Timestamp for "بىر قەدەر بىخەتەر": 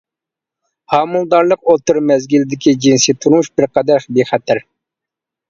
3.61-4.65